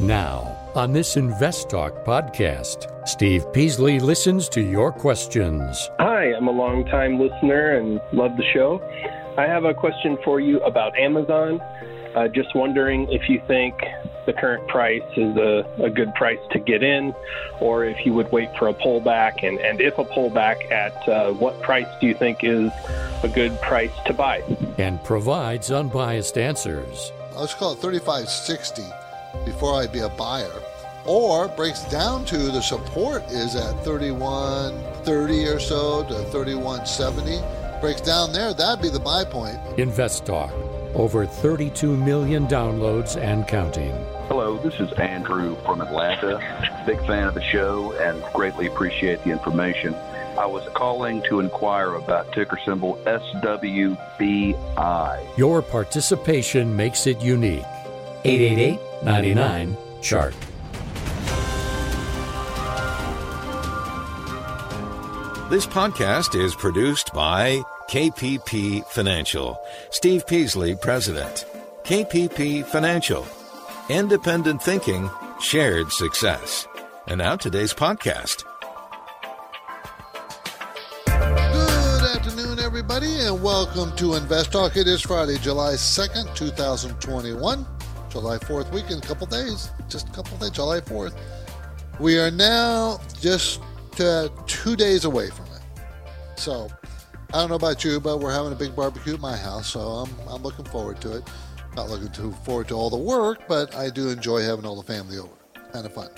[0.00, 5.90] Now, on this Invest Talk podcast, Steve Peasley listens to your questions.
[5.98, 8.80] Hi, I'm a longtime listener and love the show.
[9.36, 11.60] I have a question for you about Amazon.
[12.14, 13.74] Uh, just wondering if you think
[14.24, 17.14] the current price is a, a, good price to get in,
[17.60, 21.30] or if you would wait for a pullback, and, and if a pullback, at uh,
[21.32, 22.72] what price do you think is
[23.22, 24.42] a good price to buy?
[24.78, 27.12] And provides unbiased answers.
[27.36, 28.99] Let's call it 3560
[29.44, 30.52] before I'd be a buyer.
[31.06, 37.40] Or breaks down to the support is at 3130 or so to 3170.
[37.80, 39.58] Breaks down there, that'd be the buy point.
[39.78, 40.52] Invest Talk.
[40.94, 43.92] Over 32 million downloads and counting.
[44.28, 46.38] Hello, this is Andrew from Atlanta.
[46.86, 49.94] Big fan of the show and greatly appreciate the information.
[50.38, 54.56] I was calling to inquire about ticker symbol SWBI.
[55.36, 57.64] Your participation makes it unique.
[58.24, 60.34] 888 99 chart.
[65.48, 69.58] This podcast is produced by KPP Financial.
[69.90, 71.46] Steve Peasley, President.
[71.82, 73.26] KPP Financial.
[73.88, 76.68] Independent thinking, shared success.
[77.08, 78.44] And now today's podcast.
[81.06, 84.76] Good afternoon, everybody, and welcome to Invest Talk.
[84.76, 87.66] It is Friday, July 2nd, 2021.
[88.10, 91.16] July 4th weekend, a couple days, just a couple days, July 4th.
[91.98, 93.60] We are now just
[94.00, 95.62] uh, two days away from it.
[96.36, 96.68] So,
[97.32, 99.80] I don't know about you, but we're having a big barbecue at my house, so
[99.80, 101.30] I'm, I'm looking forward to it.
[101.76, 104.92] Not looking too forward to all the work, but I do enjoy having all the
[104.92, 105.32] family over.
[105.72, 106.08] Kind of fun.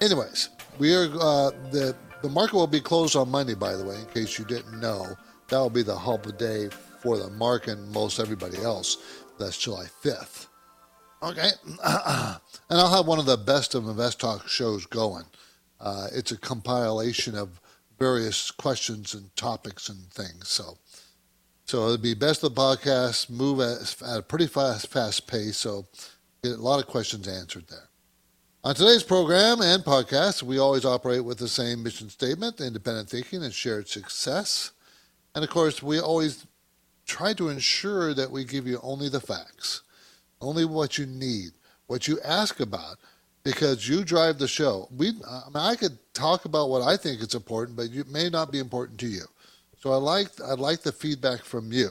[0.00, 3.94] Anyways, we are uh, the the market will be closed on Monday, by the way,
[3.94, 5.16] in case you didn't know.
[5.48, 6.68] That will be the hub day
[7.00, 8.98] for the market and most everybody else.
[9.38, 10.48] That's July 5th.
[11.22, 11.50] Okay.
[11.84, 12.40] and
[12.70, 15.24] I'll have one of the best of Invest Talk shows going.
[15.78, 17.60] Uh, it's a compilation of
[17.98, 20.48] various questions and topics and things.
[20.48, 20.78] So,
[21.66, 25.58] so it'll be best of the podcast, move at, at a pretty fast, fast pace.
[25.58, 25.86] So,
[26.42, 27.88] get a lot of questions answered there.
[28.64, 33.42] On today's program and podcast, we always operate with the same mission statement independent thinking
[33.42, 34.72] and shared success.
[35.34, 36.46] And of course, we always
[37.06, 39.82] try to ensure that we give you only the facts
[40.40, 41.50] only what you need,
[41.86, 42.96] what you ask about,
[43.42, 44.88] because you drive the show.
[44.96, 48.28] We, I mean, I could talk about what I think is important, but it may
[48.28, 49.24] not be important to you.
[49.80, 51.90] So I like, I like the feedback from you,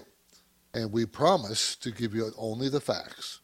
[0.73, 3.39] and we promise to give you only the facts.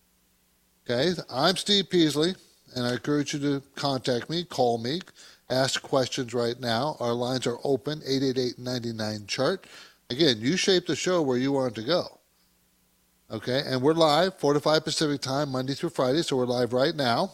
[0.87, 2.35] Okay, I'm Steve Peasley,
[2.75, 5.01] and I encourage you to contact me, call me,
[5.49, 6.95] ask questions right now.
[6.99, 9.65] Our lines are open, 888 chart.
[10.11, 12.19] Again, you shape the show where you want to go.
[13.31, 16.73] Okay, and we're live, 4 to 5 Pacific time, Monday through Friday, so we're live
[16.73, 17.31] right now.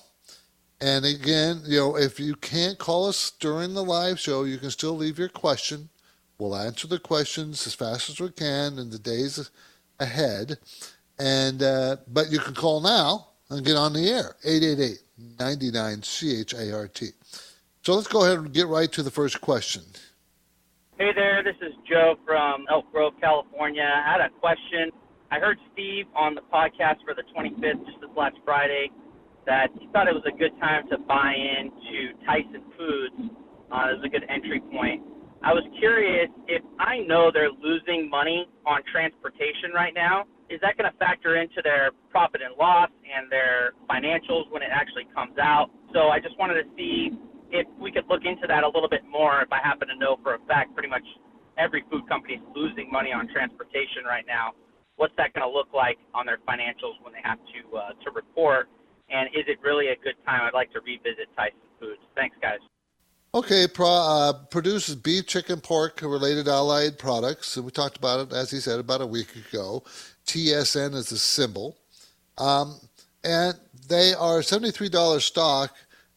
[0.79, 4.71] And again, you know, if you can't call us during the live show, you can
[4.71, 5.89] still leave your question.
[6.37, 9.51] We'll answer the questions as fast as we can in the days
[9.99, 10.59] ahead.
[11.19, 14.37] And uh, but you can call now and get on the air
[15.27, 17.01] 888-99-CHART.
[17.83, 19.83] So let's go ahead and get right to the first question.
[20.97, 23.83] Hey there, this is Joe from Elk Grove, California.
[23.83, 24.91] I had a question
[25.31, 28.91] I heard Steve on the podcast for the 25th, just this last Friday,
[29.47, 33.31] that he thought it was a good time to buy into Tyson Foods.
[33.71, 34.99] Uh, it a good entry point.
[35.39, 40.75] I was curious if I know they're losing money on transportation right now, is that
[40.75, 45.39] going to factor into their profit and loss and their financials when it actually comes
[45.39, 45.71] out?
[45.95, 47.15] So I just wanted to see
[47.55, 49.39] if we could look into that a little bit more.
[49.39, 51.07] If I happen to know for a fact, pretty much
[51.57, 54.51] every food company is losing money on transportation right now
[55.01, 58.11] what's that going to look like on their financials when they have to uh, to
[58.11, 58.69] report?
[59.09, 60.41] And is it really a good time?
[60.43, 61.99] I'd like to revisit Tyson Foods.
[62.15, 62.59] Thanks, guys.
[63.33, 67.57] Okay, pro, uh, produces beef, chicken, pork, related allied products.
[67.57, 69.83] We talked about it, as he said, about a week ago.
[70.27, 71.77] TSN is the symbol.
[72.37, 72.79] Um,
[73.23, 73.55] and
[73.87, 75.75] they are $73 stock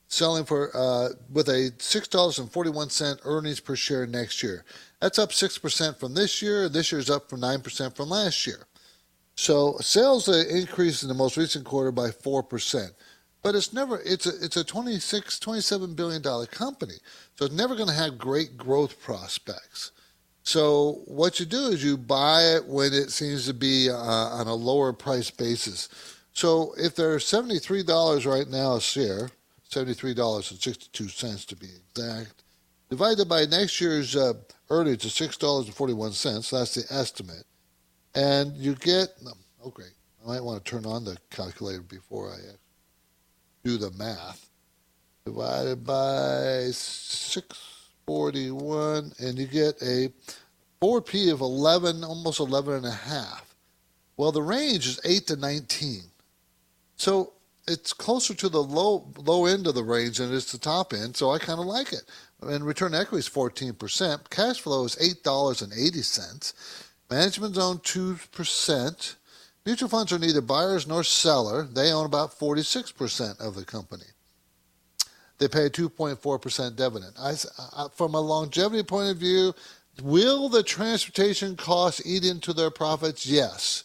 [0.09, 4.65] selling for uh, with a $6.41 earnings per share next year.
[5.01, 6.69] That's up 6% from this year.
[6.69, 8.67] This year's up from 9% from last year.
[9.37, 12.91] So sales increased in the most recent quarter by 4%.
[13.43, 16.95] But it's never it's a it's a 26 27 billion dollar company.
[17.35, 19.91] So it's never going to have great growth prospects.
[20.45, 24.47] So what you do is you buy it when it seems to be uh, on
[24.47, 25.89] a lower price basis.
[26.33, 29.31] So if they're $73 right now a share,
[29.71, 32.43] $73.62 to be exact,
[32.91, 34.35] divided by next year's uh,
[34.71, 37.45] earnings of $6.41, that's the estimate
[38.15, 39.09] and you get
[39.65, 39.93] oh great
[40.25, 42.53] i might want to turn on the calculator before i uh,
[43.65, 44.51] do the math.
[45.25, 50.13] Divided by 641, and you get a
[50.83, 53.55] 4p of 11, almost 11 and a half.
[54.19, 56.03] Well, the range is 8 to 19.
[56.97, 57.33] So
[57.67, 60.93] it's closer to the low low end of the range than it is the top
[60.93, 62.03] end, so I kind of like it.
[62.43, 64.29] And return equity is 14%.
[64.29, 66.53] Cash flow is $8.80.
[67.11, 69.15] Management own 2%.
[69.67, 71.65] Mutual funds are neither buyers nor seller.
[71.65, 74.05] They own about 46% of the company.
[75.39, 77.15] They pay a 2.4% dividend.
[77.19, 77.35] I,
[77.77, 79.55] I, from a longevity point of view,
[80.03, 83.27] will the transportation costs eat into their profits?
[83.27, 83.85] Yes.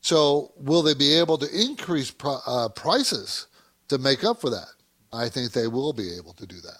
[0.00, 3.46] So, will they be able to increase pro, uh, prices
[3.88, 4.68] to make up for that?
[5.12, 6.78] I think they will be able to do that.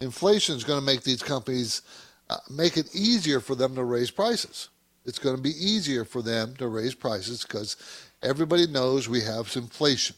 [0.00, 1.82] Inflation is going to make these companies
[2.30, 4.70] uh, make it easier for them to raise prices.
[5.04, 7.76] It's going to be easier for them to raise prices because
[8.22, 10.16] everybody knows we have inflation,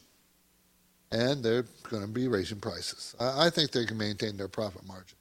[1.11, 3.15] and they're going to be raising prices.
[3.19, 5.17] I, think they can maintain their profit margin.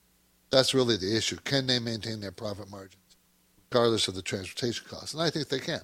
[0.51, 1.37] That's really the issue.
[1.45, 2.97] Can they maintain their profit margins
[3.71, 5.15] regardless of the transportation costs?
[5.15, 5.81] And I think they can.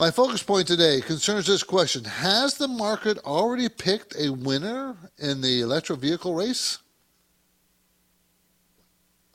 [0.00, 5.42] My focus point today concerns this question Has the market already picked a winner in
[5.42, 6.78] the electric vehicle race?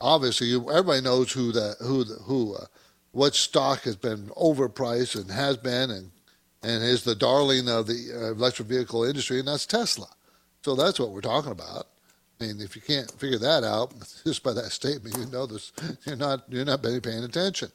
[0.00, 2.66] Obviously, everybody knows who the who the, who uh,
[3.12, 6.10] what stock has been overpriced and has been and
[6.62, 10.08] and is the darling of the uh, electric vehicle industry, and that's Tesla.
[10.62, 11.86] So that's what we're talking about.
[12.40, 13.94] I mean, if you can't figure that out
[14.24, 15.72] just by that statement, you know this.
[16.04, 17.70] You're not you're not paying attention.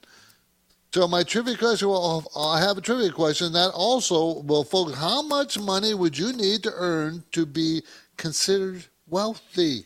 [0.94, 4.97] So my trivia question, well, I have a trivia question that also will focus.
[4.97, 7.83] How much money would you need to earn to be
[8.18, 9.85] considered wealthy?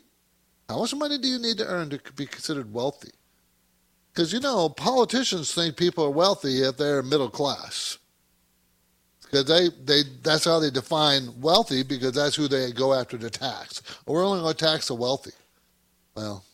[0.70, 3.12] How much money do you need to earn to be considered wealthy?
[4.14, 7.98] Because you know, politicians think people are wealthy if they're middle class.
[9.22, 13.30] Because they, they that's how they define wealthy because that's who they go after to
[13.30, 13.82] tax.
[14.06, 15.32] We're only going to tax the wealthy.
[16.16, 16.46] Well,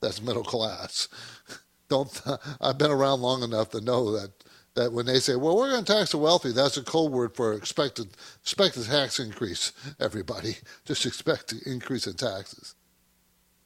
[0.00, 1.08] that's middle class
[1.90, 2.22] don't
[2.60, 4.30] I've been around long enough to know that
[4.76, 7.34] that when they say, "Well, we're going to tax the wealthy," that's a code word
[7.34, 8.08] for expected
[8.40, 9.72] expected tax increase.
[9.98, 10.56] Everybody
[10.86, 12.74] just expect an increase in taxes.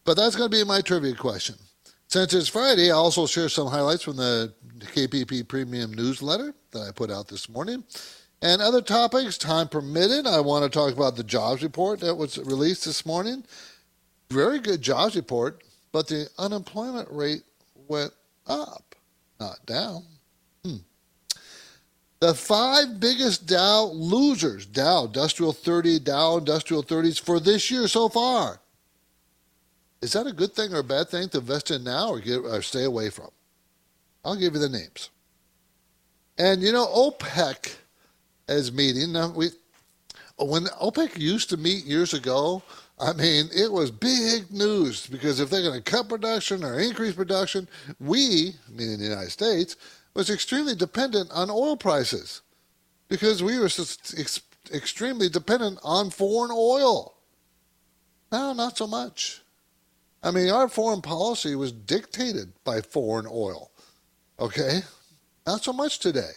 [0.04, 1.56] But that's going to be my trivia question.
[2.08, 6.90] Since it's Friday, I'll also share some highlights from the KPP Premium newsletter that I
[6.92, 7.82] put out this morning.
[8.42, 12.36] And other topics, time permitted, I want to talk about the jobs report that was
[12.38, 13.44] released this morning.
[14.30, 17.42] Very good jobs report, but the unemployment rate
[17.88, 18.12] went
[18.46, 18.94] up,
[19.40, 20.04] not down.
[20.62, 20.76] Hmm.
[22.20, 28.08] The five biggest Dow losers, Dow Industrial 30, Dow Industrial 30s for this year so
[28.08, 28.60] far.
[30.04, 32.40] Is that a good thing or a bad thing to invest in now or, get,
[32.40, 33.30] or stay away from?
[34.22, 35.08] I'll give you the names.
[36.36, 37.74] And you know, OPEC
[38.46, 39.12] is meeting.
[39.12, 39.48] Now we,
[40.36, 42.62] when OPEC used to meet years ago,
[43.00, 47.14] I mean, it was big news because if they're going to cut production or increase
[47.14, 47.66] production,
[47.98, 49.74] we, meaning the United States,
[50.12, 52.42] was extremely dependent on oil prices
[53.08, 57.14] because we were ex- extremely dependent on foreign oil.
[58.30, 59.40] Now, not so much.
[60.24, 63.70] I mean, our foreign policy was dictated by foreign oil.
[64.40, 64.80] Okay?
[65.46, 66.32] Not so much today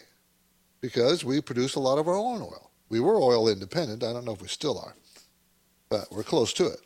[0.81, 2.71] because we produce a lot of our own oil.
[2.89, 4.03] We were oil independent.
[4.03, 4.94] I don't know if we still are
[5.89, 6.81] but we're close to it.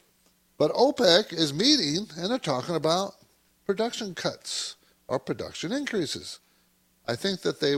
[0.58, 3.14] But OPEC is meeting and they're talking about
[3.66, 4.76] production cuts
[5.08, 6.40] or production increases.
[7.08, 7.76] I think that they.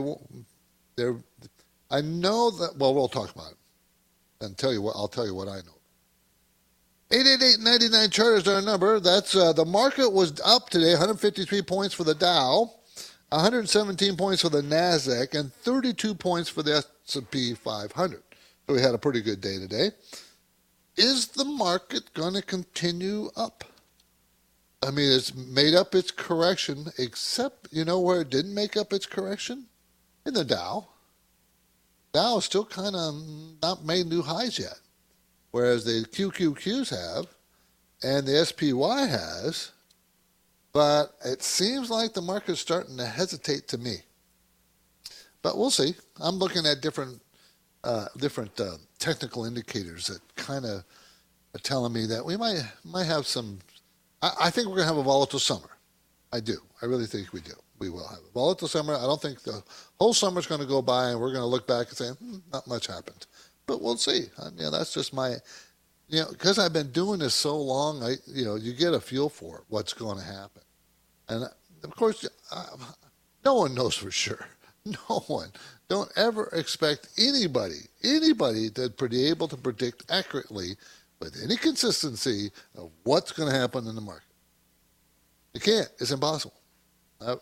[0.96, 1.16] They're.
[1.90, 2.76] I know that.
[2.76, 3.58] Well, we'll talk about it
[4.44, 4.96] and tell you what.
[4.96, 5.73] I'll tell you what I know.
[7.10, 8.98] 888-99 chart is our number.
[8.98, 12.72] That's uh, the market was up today, 153 points for the Dow,
[13.28, 18.22] 117 points for the Nasdaq, and 32 points for the S&P 500.
[18.66, 19.90] So we had a pretty good day today
[20.96, 23.64] is the market going to continue up?
[24.82, 28.92] I mean, it's made up its correction, except, you know, where it didn't make up
[28.92, 29.66] its correction?
[30.26, 30.88] In the Dow.
[32.12, 33.14] Dow is still kind of
[33.62, 34.78] not made new highs yet.
[35.54, 37.28] Whereas the QQQs have,
[38.02, 39.70] and the SPY has,
[40.72, 43.98] but it seems like the market's starting to hesitate to me.
[45.42, 45.94] But we'll see.
[46.20, 47.22] I'm looking at different
[47.84, 50.82] uh, different uh, technical indicators that kind of
[51.54, 53.60] are telling me that we might might have some.
[54.22, 55.70] I, I think we're going to have a volatile summer.
[56.32, 56.56] I do.
[56.82, 57.54] I really think we do.
[57.78, 58.96] We will have a volatile summer.
[58.96, 59.62] I don't think the
[60.00, 62.38] whole summer's going to go by and we're going to look back and say, hmm,
[62.52, 63.26] not much happened.
[63.66, 64.26] But we'll see.
[64.38, 65.36] I, you know, that's just my,
[66.08, 69.00] you know, because I've been doing this so long, I, you know, you get a
[69.00, 70.62] feel for it, what's going to happen.
[71.28, 71.44] And
[71.84, 72.26] of course,
[73.44, 74.46] no one knows for sure.
[75.08, 75.50] No one
[75.88, 80.76] Don't ever expect anybody, anybody to be able to predict accurately
[81.20, 84.28] with any consistency of what's going to happen in the market.
[85.54, 85.88] You can't.
[86.00, 86.54] It's impossible.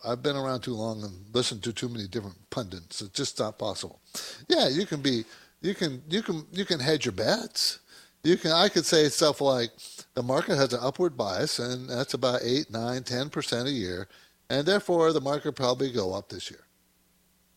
[0.07, 3.03] I've been around too long and listened to too many different pundits.
[3.03, 4.01] It's just not possible.
[4.49, 5.25] Yeah, you can be,
[5.63, 7.79] you can, you can, you can hedge your bets.
[8.25, 8.53] You can.
[8.53, 9.71] I could say stuff like
[10.15, 14.07] the market has an upward bias, and that's about eight, nine, ten percent a year,
[14.49, 16.65] and therefore the market probably go up this year.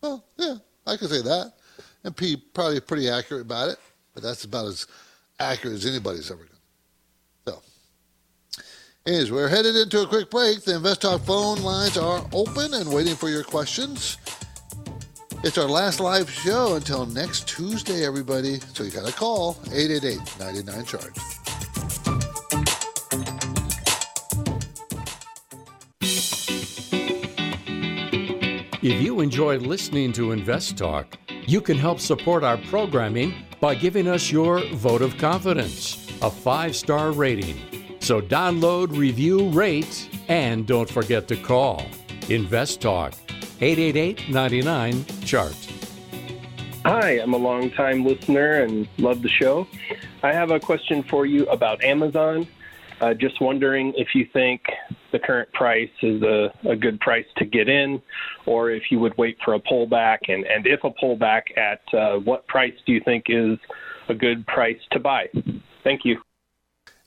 [0.01, 0.55] Well, yeah,
[0.87, 1.53] I could say that,
[2.03, 3.77] and P probably pretty accurate about it,
[4.15, 4.87] but that's about as
[5.39, 6.57] accurate as anybody's ever done.
[7.45, 8.63] So,
[9.05, 10.63] anyways, we're headed into a quick break.
[10.63, 14.17] The InvestTalk phone lines are open and waiting for your questions.
[15.45, 18.59] It's our last live show until next Tuesday, everybody.
[18.73, 21.15] So you got to call 888 99 Chart.
[28.81, 34.07] If you enjoy listening to Invest Talk, you can help support our programming by giving
[34.07, 37.99] us your vote of confidence, a five star rating.
[37.99, 41.85] So download, review, rate, and don't forget to call.
[42.29, 43.13] Invest Talk,
[43.61, 45.55] 888 99 Chart.
[46.83, 49.67] Hi, I'm a long-time listener and love the show.
[50.23, 52.47] I have a question for you about Amazon.
[53.01, 54.61] Uh, just wondering if you think
[55.11, 58.01] the current price is a, a good price to get in,
[58.45, 62.17] or if you would wait for a pullback, and, and if a pullback, at uh,
[62.19, 63.57] what price do you think is
[64.09, 65.27] a good price to buy?
[65.83, 66.21] Thank you.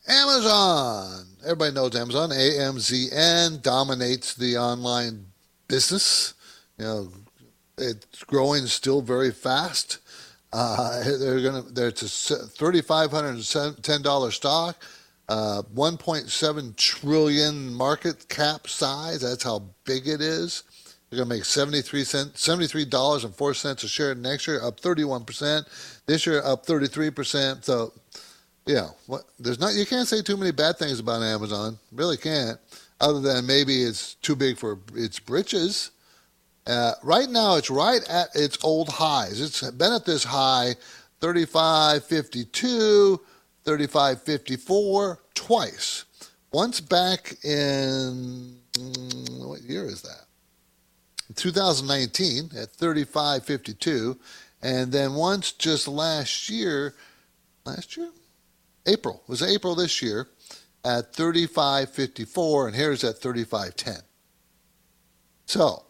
[0.09, 1.26] Amazon.
[1.45, 2.31] Everybody knows Amazon.
[2.31, 5.26] AMZN dominates the online
[5.69, 6.35] business.
[6.78, 7.08] You know,
[7.76, 9.99] it's growing still very fast.
[10.52, 11.64] Uh, they're gonna.
[11.76, 14.76] It's a thirty-five hundred and ten dollar stock.
[15.28, 19.20] Uh, 1.7 trillion market cap size.
[19.20, 20.62] That's how big it is.
[21.11, 25.66] They're to make 73 cents, $73.04 a share next year, up 31%.
[26.06, 27.64] This year, up 33%.
[27.64, 27.92] So,
[28.66, 31.78] yeah, what, there's not, you can't say too many bad things about Amazon.
[31.92, 32.58] Really can't,
[33.00, 35.90] other than maybe it's too big for its britches.
[36.68, 39.40] Uh, right now, it's right at its old highs.
[39.40, 40.75] It's been at this high,
[41.20, 43.18] 35.52
[43.64, 46.04] 3554 twice.
[46.52, 50.26] Once back in, mm, what year is that?
[51.34, 54.18] 2019 at 3552.
[54.62, 56.94] And then once just last year,
[57.64, 58.10] last year?
[58.87, 60.28] April, it was April this year
[60.84, 62.68] at 3554.
[62.68, 64.02] And here's at 3510.
[65.44, 65.84] So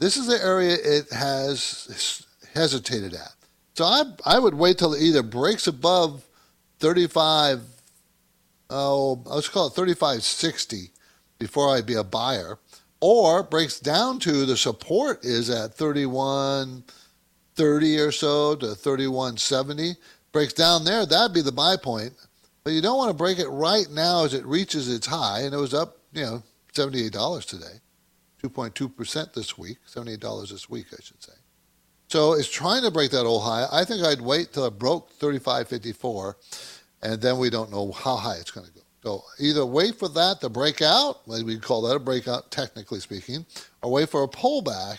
[0.00, 3.34] this is the area it has hesitated at.
[3.74, 6.24] So I, I would wait till it either breaks above
[6.80, 7.60] 35,
[8.70, 10.90] oh, let's call it 3560
[11.38, 12.58] before I'd be a buyer,
[13.00, 19.94] or breaks down to the support is at 3130 or so to 3170.
[20.32, 22.12] Breaks down there, that'd be the buy point.
[22.64, 25.54] But you don't want to break it right now as it reaches its high, and
[25.54, 26.42] it was up, you know,
[26.74, 27.80] $78 today,
[28.42, 31.32] 2.2% this week, $78 this week, I should say.
[32.08, 33.66] So it's trying to break that old high.
[33.70, 36.34] I think I'd wait till it broke 35.54,
[37.02, 38.80] and then we don't know how high it's going to go.
[39.02, 43.46] So either wait for that to break out, we call that a breakout, technically speaking,
[43.82, 44.98] or wait for a pullback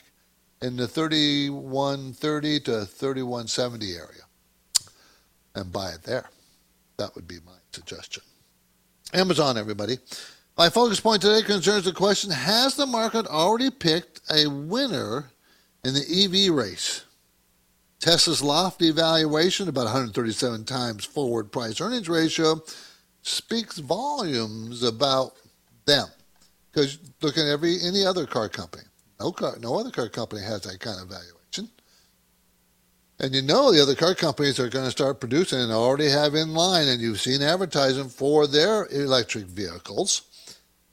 [0.62, 4.05] in the 3130 to 3170 area
[5.55, 6.29] and buy it there.
[6.98, 8.24] That would be my suggestion.
[9.13, 9.98] Amazon, everybody.
[10.62, 15.32] My focus point today concerns the question Has the market already picked a winner
[15.84, 17.03] in the EV race.
[18.00, 22.62] Tesla's lofty valuation, about 137 times forward price earnings ratio,
[23.24, 25.34] speaks volumes about
[25.86, 26.06] them.
[26.72, 28.84] Because look at every any other car company.
[29.20, 31.72] No car, no other car company has that kind of valuation.
[33.20, 36.36] And you know the other car companies are going to start producing and already have
[36.36, 40.27] in line, and you've seen advertising for their electric vehicles.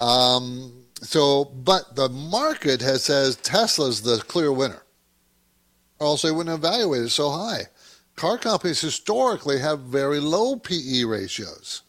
[0.00, 4.83] Um, so, but the market has says Tesla's the clear winner,
[5.99, 7.62] or else they wouldn't evaluate it so high.
[8.17, 11.83] Car companies historically have very low PE ratios.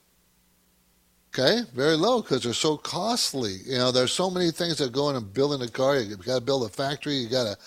[1.34, 3.58] Okay, very low because they're so costly.
[3.66, 5.98] You know, there's so many things that go into building a car.
[5.98, 7.16] You got to build a factory.
[7.16, 7.58] You got to,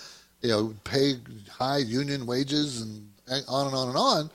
[0.43, 1.15] you know, pay
[1.51, 3.09] high union wages and
[3.49, 4.31] on and on and on,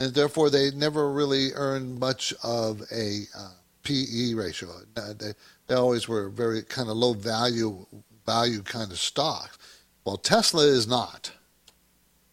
[0.00, 3.50] and therefore they never really earn much of a uh,
[3.86, 4.68] PE ratio.
[4.94, 5.32] They,
[5.68, 7.86] they always were very kind of low value
[8.26, 9.56] value kind of stocks.
[10.04, 11.30] Well, Tesla is not.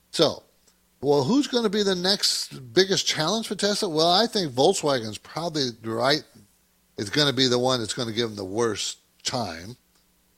[0.10, 0.41] So,
[1.01, 3.89] well, who's going to be the next biggest challenge for Tesla?
[3.89, 6.24] Well, I think Volkswagen's probably right.
[6.98, 9.77] It's going to be the one that's going to give them the worst time.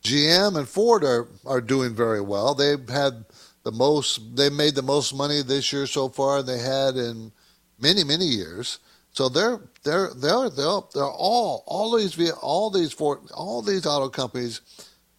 [0.03, 2.53] GM and Ford are, are doing very well.
[2.53, 3.25] They've had
[3.63, 7.31] the most they made the most money this year so far they had in
[7.79, 8.79] many many years.
[9.15, 14.10] So they're they're they're they're, they're all all these all these four all these auto
[14.10, 14.60] companies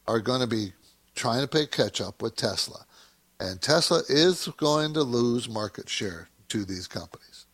[0.07, 0.75] are going to be
[1.15, 2.85] trying to play catch up with Tesla,
[3.41, 7.47] and Tesla is going to lose market share to these companies.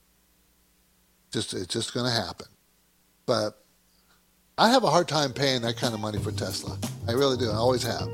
[1.30, 2.48] Just it's just going to happen,
[3.24, 3.62] but
[4.58, 6.76] I have a hard time paying that kind of money for Tesla.
[7.06, 7.50] I really do.
[7.50, 8.08] I always have.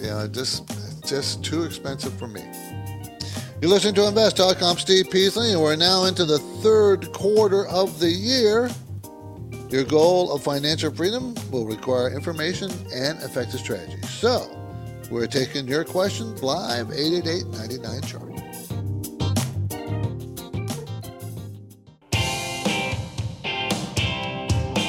[0.00, 0.68] You know, just
[1.06, 2.42] just too expensive for me.
[3.62, 4.60] You're listening to Invest Talk.
[4.60, 8.68] I'm Steve Peasley, and we're now into the third quarter of the year.
[9.68, 14.02] Your goal of financial freedom will require information and effective strategy.
[14.08, 14.50] So,
[15.12, 18.31] we're taking your questions live 888 99 chart.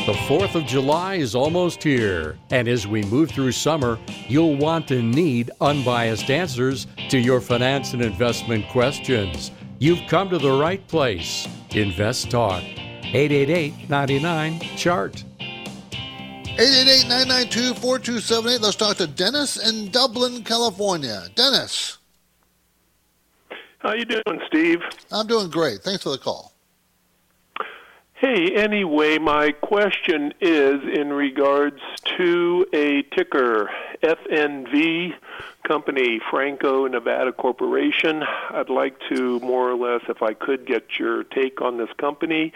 [0.06, 4.92] The 4th of July is almost here, and as we move through summer, you'll want
[4.92, 9.52] and need unbiased answers to your finance and investment questions.
[9.80, 11.48] You've come to the right place.
[11.72, 12.64] Invest Talk.
[12.64, 15.24] 888 99 Chart.
[15.40, 18.62] 888 992 4278.
[18.62, 21.28] Let's talk to Dennis in Dublin, California.
[21.36, 22.00] Dennis.
[23.80, 24.82] How you doing, Steve?
[25.14, 25.80] I'm doing great.
[25.80, 26.53] Thanks for the call.
[28.26, 31.82] Hey, anyway, my question is in regards
[32.18, 33.70] to a ticker,
[34.02, 35.14] FNV
[35.68, 38.24] company, Franco Nevada Corporation.
[38.24, 42.54] I'd like to more or less, if I could, get your take on this company.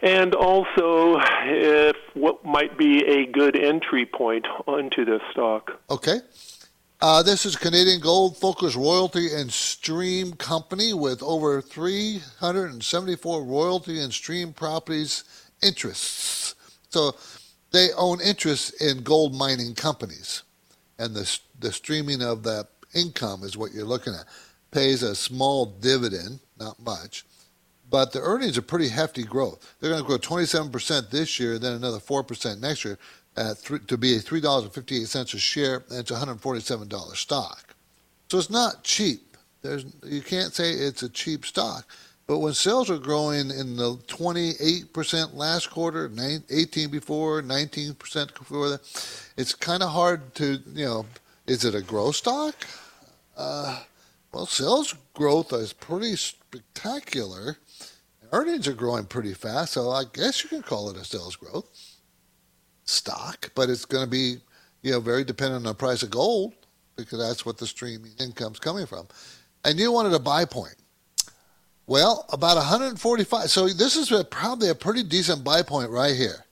[0.00, 5.72] And also, if what might be a good entry point onto this stock.
[5.90, 6.20] Okay.
[7.06, 14.10] Uh, this is Canadian Gold Focus Royalty and Stream Company with over 374 royalty and
[14.10, 15.24] stream properties
[15.62, 16.54] interests.
[16.88, 17.14] So
[17.72, 20.44] they own interests in gold mining companies.
[20.98, 24.24] And the, the streaming of that income is what you're looking at.
[24.70, 27.26] Pays a small dividend, not much,
[27.90, 29.74] but the earnings are pretty hefty growth.
[29.78, 32.98] They're going to grow 27% this year, then another 4% next year
[33.36, 36.10] at th- to be a three dollars and fifty eight cents a share, and it's
[36.10, 37.74] a hundred forty seven dollar stock.
[38.30, 39.36] So it's not cheap.
[39.62, 41.86] There's you can't say it's a cheap stock.
[42.26, 46.10] But when sales are growing in the 28% last quarter,
[46.48, 51.06] 18 before, 19% before that, it's kind of hard to, you know,
[51.46, 52.54] is it a growth stock?
[53.36, 53.78] Uh,
[54.32, 57.58] well, sales growth is pretty spectacular.
[58.32, 61.93] Earnings are growing pretty fast, so I guess you can call it a sales growth
[62.84, 64.36] stock, but it's going to be,
[64.82, 66.54] you know, very dependent on the price of gold
[66.96, 69.06] because that's what the streaming income's coming from.
[69.64, 70.76] And you wanted a buy point.
[71.86, 73.50] Well, about 145.
[73.50, 76.44] So this is a, probably a pretty decent buy point right here,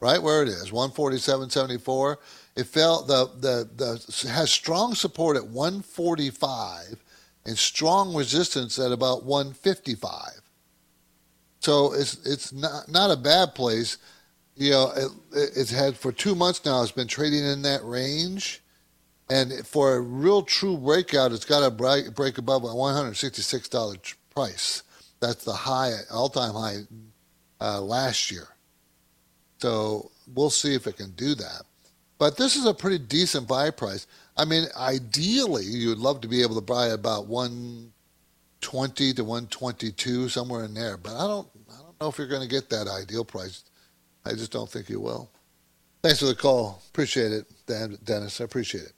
[0.00, 2.16] right where it is, 147.74.
[2.56, 6.96] It fell the the the has strong support at 145
[7.44, 10.40] and strong resistance at about 155.
[11.60, 13.98] So it's it's not not a bad place
[14.56, 16.82] you know, it, it's had for two months now.
[16.82, 18.62] It's been trading in that range,
[19.28, 23.68] and for a real true breakout, it's got to break, above a one hundred sixty-six
[23.68, 23.96] dollar
[24.34, 24.82] price.
[25.20, 26.80] That's the high, all-time high
[27.60, 28.48] uh, last year.
[29.58, 31.62] So we'll see if it can do that.
[32.18, 34.06] But this is a pretty decent buy price.
[34.36, 37.92] I mean, ideally, you'd love to be able to buy about one
[38.60, 40.96] twenty to one twenty-two, somewhere in there.
[40.96, 43.64] But I don't, I don't know if you're going to get that ideal price
[44.26, 45.30] I just don't think you will.
[46.02, 46.82] Thanks for the call.
[46.90, 48.40] Appreciate it, Dan, Dennis.
[48.40, 48.92] I appreciate it.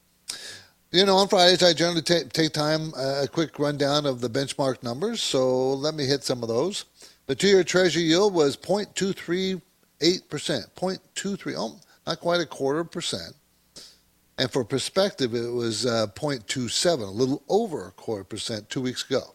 [0.90, 4.30] You know, on Fridays, I generally take, take time, uh, a quick rundown of the
[4.30, 5.22] benchmark numbers.
[5.22, 6.86] So let me hit some of those.
[7.26, 9.60] The two year Treasury yield was 0.238%,
[10.00, 13.34] 0.23, oh, not quite a quarter percent.
[14.38, 19.04] And for perspective, it was uh, 0.27, a little over a quarter percent two weeks
[19.04, 19.34] ago.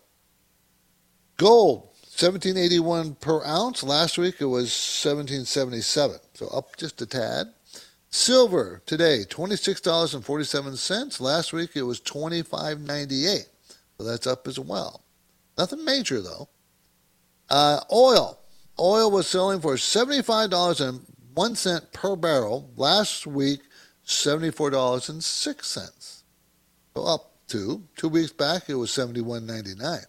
[1.37, 3.81] Gold, 1781 per ounce.
[3.81, 7.47] Last week it was 1777, so up just a tad.
[8.11, 11.19] Silver today, $26.47.
[11.19, 13.45] Last week it was 25.98,
[13.97, 15.03] so that's up as well.
[15.57, 16.49] Nothing major though.
[17.49, 18.37] Uh, oil,
[18.79, 22.69] oil was selling for $75.01 per barrel.
[22.77, 23.61] Last week,
[24.05, 26.23] $74.06.
[26.95, 27.85] So up two.
[27.97, 30.05] Two weeks back it was 71.99.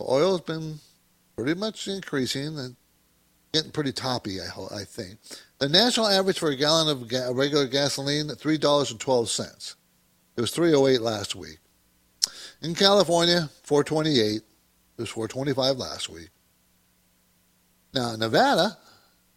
[0.00, 0.78] Oil has been
[1.38, 2.74] pretty much increasing and
[3.52, 5.18] getting pretty toppy, I, I think.
[5.58, 9.76] The national average for a gallon of ga- regular gasoline, $3.12.
[10.36, 11.58] It was 308 last week.
[12.60, 14.34] In California, 428.
[14.34, 14.42] It
[14.96, 16.30] was 425 last week.
[17.94, 18.76] Now, Nevada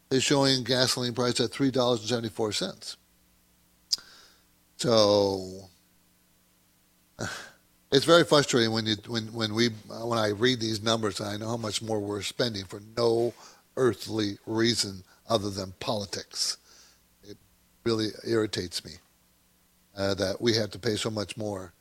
[0.09, 2.95] is showing gasoline price at $3.74.
[4.77, 5.69] So,
[7.91, 11.37] it's very frustrating when you when when we when I read these numbers and I
[11.37, 13.33] know how much more we're spending for no
[13.75, 16.57] earthly reason other than politics.
[17.23, 17.37] It
[17.83, 18.93] really irritates me
[19.97, 21.73] uh, that we have to pay so much more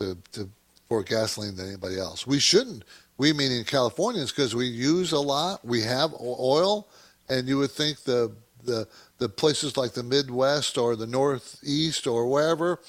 [0.00, 0.48] to, to
[0.88, 2.26] for gasoline than anybody else.
[2.26, 2.84] We shouldn't.
[3.18, 5.64] We meaning Californians because we use a lot.
[5.64, 6.88] We have oil,
[7.28, 8.32] and you would think the
[8.64, 12.80] the the places like the Midwest or the Northeast or wherever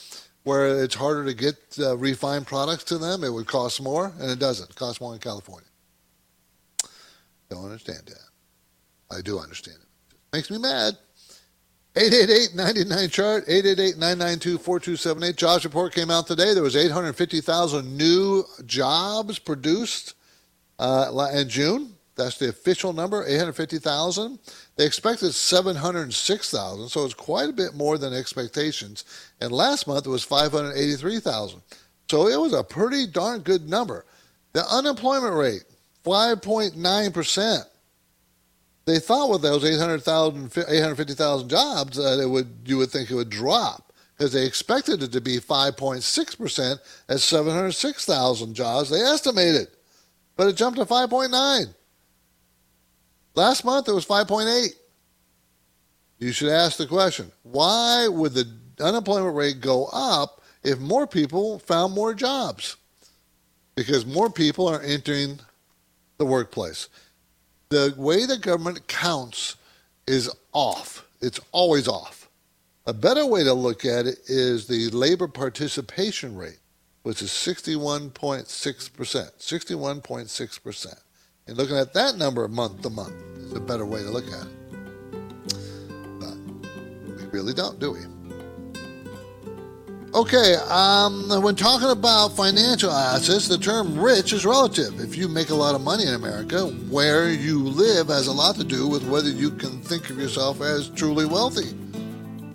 [0.48, 4.32] where it's harder to get uh, refined products to them, it would cost more, and
[4.32, 4.70] it doesn't.
[4.70, 5.68] It costs more in California.
[7.50, 9.16] Don't understand that.
[9.16, 10.16] I do understand it.
[10.16, 10.98] it makes me mad.
[11.96, 20.14] 888-99 chart 888-992-4278 jobs report came out today there was 850,000 new jobs produced
[20.78, 24.40] uh, in June that's the official number 850,000
[24.76, 29.06] they expected 706,000 so it's quite a bit more than expectations.
[29.40, 31.62] And last month it was 583,000
[32.10, 34.06] so it was a pretty darn good number.
[34.54, 35.64] The unemployment rate
[36.06, 37.64] 5.9%
[38.88, 43.30] they thought with those 800,000, 850,000 jobs that it would, you would think it would
[43.30, 48.90] drop because they expected it to be 5.6% at 706,000 jobs.
[48.90, 49.68] They estimated,
[50.38, 51.76] but it jumped to 5.9.
[53.38, 54.74] Last month it was 5.8.
[56.18, 61.60] You should ask the question, why would the unemployment rate go up if more people
[61.60, 62.78] found more jobs?
[63.76, 65.40] Because more people are entering
[66.18, 66.90] the workplace
[67.70, 69.58] the way the government counts
[70.08, 71.06] is off.
[71.22, 72.30] It's always off.
[72.88, 76.58] A better way to look at it is the labor participation rate,
[77.04, 78.48] which is 61.6%.
[78.48, 81.00] 61.6%.
[81.48, 84.46] And looking at that number month to month is a better way to look at
[84.46, 84.54] it.
[86.20, 86.36] But
[87.18, 88.00] we really don't, do we?
[90.14, 95.00] Okay, um, when talking about financial assets, the term rich is relative.
[95.00, 98.56] If you make a lot of money in America, where you live has a lot
[98.56, 101.76] to do with whether you can think of yourself as truly wealthy.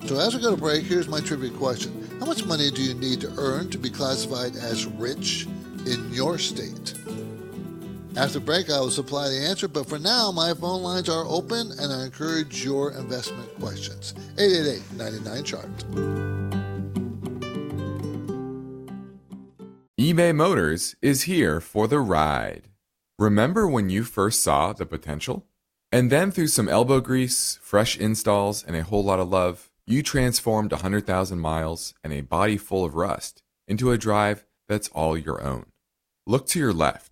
[0.07, 2.95] So, as we go to break, here's my trivia question How much money do you
[2.95, 5.47] need to earn to be classified as rich
[5.87, 6.95] in your state?
[8.15, 11.73] After break, I will supply the answer, but for now, my phone lines are open
[11.79, 14.15] and I encourage your investment questions.
[14.39, 15.69] 888 99 Chart.
[19.99, 22.69] eBay Motors is here for the ride.
[23.19, 25.47] Remember when you first saw the potential?
[25.91, 30.03] And then through some elbow grease, fresh installs, and a whole lot of love, you
[30.03, 35.43] transformed 100,000 miles and a body full of rust into a drive that's all your
[35.43, 35.67] own.
[36.27, 37.12] Look to your left,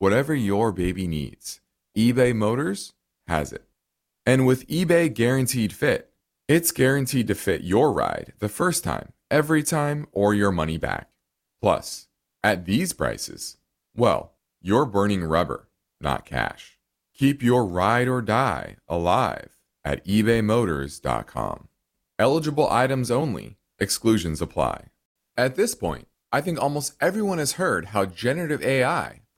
[0.00, 1.60] whatever your baby needs,
[1.96, 2.94] eBay Motors
[3.28, 3.66] has it.
[4.24, 6.10] And with eBay Guaranteed Fit,
[6.48, 11.10] it's guaranteed to fit your ride the first time, every time, or your money back.
[11.60, 12.08] Plus,
[12.42, 13.58] at these prices,
[13.94, 14.32] well,
[14.62, 15.68] you're burning rubber,
[16.00, 16.78] not cash.
[17.14, 21.68] Keep your ride or die alive at ebaymotors.com.
[22.18, 24.86] Eligible items only, exclusions apply.
[25.36, 29.19] At this point, I think almost everyone has heard how generative AI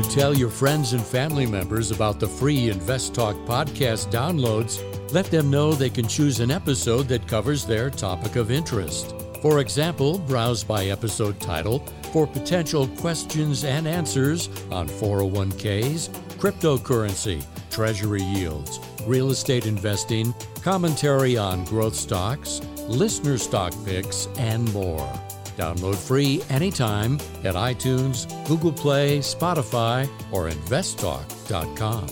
[0.00, 4.80] you tell your friends and family members about the free Invest Talk podcast downloads,
[5.12, 9.14] let them know they can choose an episode that covers their topic of interest.
[9.42, 11.80] For example, browse by episode title
[12.12, 16.08] for potential questions and answers on 401ks,
[16.38, 25.29] cryptocurrency, treasury yields, real estate investing, commentary on growth stocks, listener stock picks, and more.
[25.60, 32.06] Download free anytime at iTunes, Google Play, Spotify, or investtalk.com.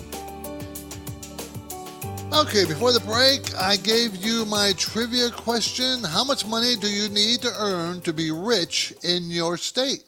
[2.30, 6.04] Okay, before the break, I gave you my trivia question.
[6.04, 10.04] How much money do you need to earn to be rich in your state?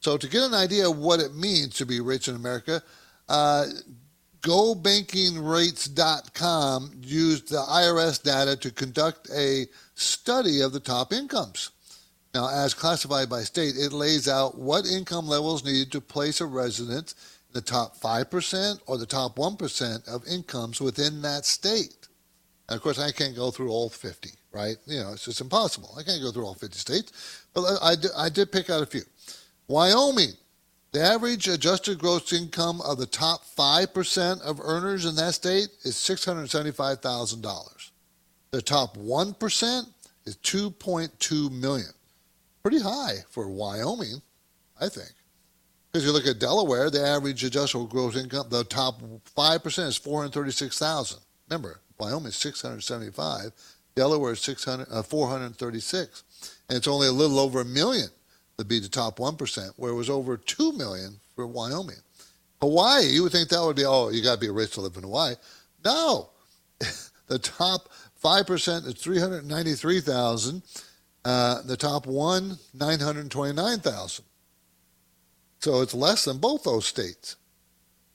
[0.00, 2.82] So, to get an idea of what it means to be rich in America,
[3.28, 3.66] uh,
[4.40, 11.72] GoBankingRates.com used the IRS data to conduct a study of the top incomes.
[12.36, 16.44] Now, as classified by state, it lays out what income levels needed to place a
[16.44, 17.14] resident
[17.48, 22.08] in the top 5% or the top 1% of incomes within that state.
[22.68, 24.76] And of course, I can't go through all 50, right?
[24.84, 25.94] You know, it's just impossible.
[25.98, 28.82] I can't go through all 50 states, but I, I, did, I did pick out
[28.82, 29.04] a few.
[29.66, 30.32] Wyoming,
[30.92, 35.94] the average adjusted gross income of the top 5% of earners in that state is
[35.94, 37.90] $675,000.
[38.50, 39.86] The top 1%
[40.26, 41.92] is 2.2 million.
[42.66, 44.20] Pretty high for Wyoming,
[44.80, 45.12] I think.
[45.92, 49.00] Because you look at Delaware, the average adjustable gross income, the top
[49.36, 51.20] 5% is 436,000.
[51.48, 53.52] Remember, Wyoming is 675,
[53.94, 56.24] Delaware is 600, uh, 436.
[56.68, 58.08] And it's only a little over a million
[58.58, 62.02] to be the top 1%, where it was over 2 million for Wyoming.
[62.60, 64.96] Hawaii, you would think that would be, oh, you got to be rich to live
[64.96, 65.36] in Hawaii.
[65.84, 66.30] No.
[67.28, 67.90] the top
[68.24, 70.62] 5% is 393,000.
[71.26, 74.24] Uh, the top one, 929,000.
[75.58, 77.34] So it's less than both those states.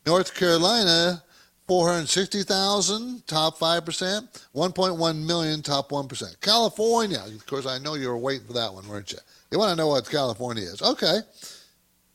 [0.05, 1.21] North Carolina,
[1.67, 6.39] 460,000, top 5%, 1.1 million, top 1%.
[6.39, 9.17] California, of course, I know you were waiting for that one, weren't you?
[9.51, 10.81] You want to know what California is.
[10.81, 11.19] Okay.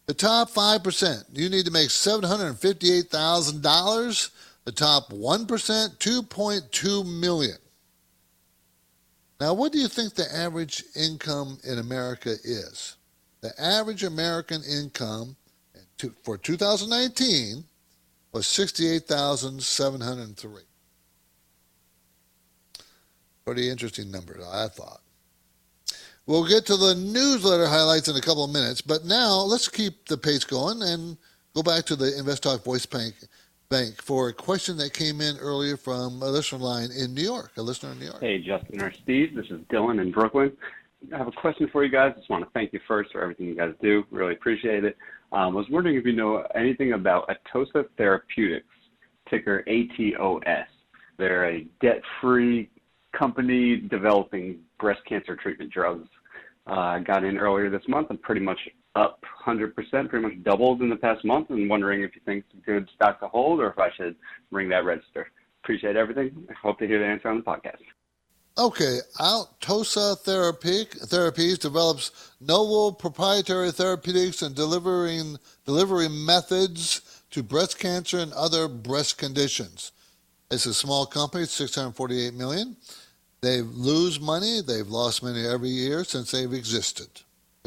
[0.07, 4.31] The top 5%, you need to make $758,000.
[4.65, 7.59] The top 1%, 2.2 million.
[9.41, 12.97] Now, what do you think the average income in America is?
[13.43, 15.37] The average American income
[16.23, 17.65] for 2019
[18.33, 20.63] was 68,703.
[23.45, 25.03] Pretty interesting number, I thought.
[26.27, 30.09] We'll get to the newsletter highlights in a couple of minutes, but now let's keep
[30.09, 31.17] the pace going and
[31.55, 33.15] go back to the Invest Talk Voice Bank,
[33.69, 37.53] Bank for a question that came in earlier from a listener line in New York,
[37.57, 38.21] a listener in New York.
[38.21, 40.57] Hey, Justin or Steve, this is Dylan in Brooklyn.
[41.13, 42.13] I have a question for you guys.
[42.17, 44.05] Just want to thank you first for everything you guys do.
[44.11, 44.97] Really appreciate it.
[45.33, 48.67] Um, I was wondering if you know anything about Atossa Therapeutics,
[49.29, 50.67] ticker ATOS.
[51.19, 52.71] They're a debt-free
[53.17, 56.09] company developing breast cancer treatment drugs.
[56.67, 58.09] I uh, got in earlier this month.
[58.11, 58.59] I'm pretty much
[58.97, 59.75] up 100%,
[60.09, 62.89] pretty much doubled in the past month, and wondering if you think it's a good
[62.95, 64.17] stock to hold or if I should
[64.51, 65.31] ring that register.
[65.63, 66.49] Appreciate everything.
[66.63, 67.83] Hope to hear the answer on the podcast.
[68.59, 78.33] Okay, Therapy, Therapies develops novel proprietary therapeutics and delivering delivery methods to breast cancer and
[78.33, 79.93] other breast conditions.
[80.51, 82.77] It's a small company, 648 million.
[83.43, 84.63] They lose money.
[84.63, 87.09] They've lost money every year since they've existed.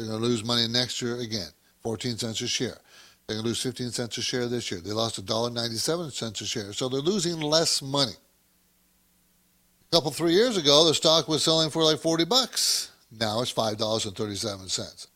[0.00, 1.48] They're going to lose money next year again,
[1.82, 2.78] 14 cents a share.
[3.26, 4.80] They're going to lose 15 cents a share this year.
[4.80, 6.72] They lost $1.97 a share.
[6.72, 8.14] So they're losing less money.
[9.92, 12.92] A couple, three years ago, the stock was selling for like 40 bucks.
[13.12, 15.06] Now it's $5.37.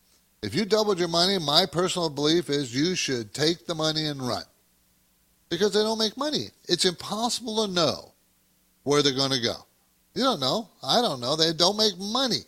[0.42, 4.20] If you doubled your money, my personal belief is you should take the money and
[4.20, 4.44] run
[5.48, 6.48] because they don't make money.
[6.68, 8.12] It's impossible to know
[8.82, 9.54] where they're going to go.
[10.12, 10.68] You don't know.
[10.82, 11.36] I don't know.
[11.36, 12.40] They don't make money.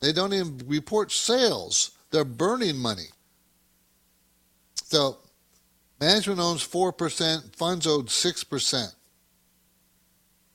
[0.00, 1.92] They don't even report sales.
[2.10, 3.08] They're burning money.
[4.84, 5.18] So
[6.00, 8.94] management owns 4%, funds owed 6%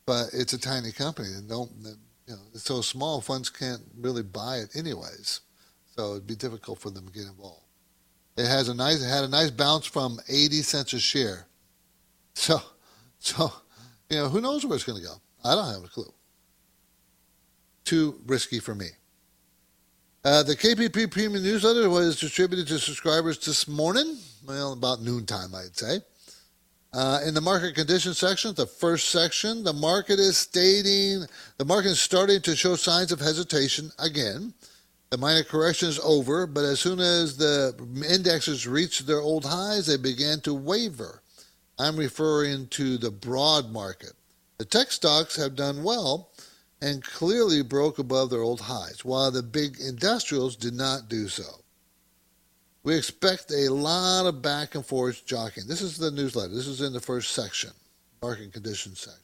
[0.06, 1.30] but it's a tiny company.
[1.30, 1.72] And don't
[2.28, 2.42] you know?
[2.54, 5.42] It's so small, funds can't really buy it anyways.
[5.96, 7.64] So it'd be difficult for them to get involved.
[8.36, 11.48] It has a nice it had a nice bounce from 80 cents a share.
[12.36, 12.60] So,
[13.20, 13.54] so
[14.10, 15.16] you know, who knows where it's going to go?
[15.46, 16.12] I don't have a clue.
[17.86, 18.88] Too risky for me.
[20.26, 25.76] Uh, the KPP Premium Newsletter was distributed to subscribers this morning, well, about noontime, I'd
[25.76, 26.00] say.
[26.94, 31.26] Uh, in the market conditions section, the first section, the market is stating
[31.58, 34.54] the market is starting to show signs of hesitation again.
[35.10, 37.76] The minor correction is over, but as soon as the
[38.10, 41.22] indexes reached their old highs, they began to waver.
[41.78, 44.14] I'm referring to the broad market.
[44.58, 46.30] The tech stocks have done well
[46.84, 51.62] and clearly broke above their old highs, while the big industrials did not do so.
[52.84, 55.66] We expect a lot of back and forth jockeying.
[55.66, 56.54] This is the newsletter.
[56.54, 57.70] This is in the first section,
[58.22, 59.22] market conditions section.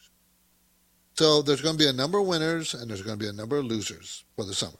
[1.15, 3.33] So there's going to be a number of winners and there's going to be a
[3.33, 4.79] number of losers for the summer.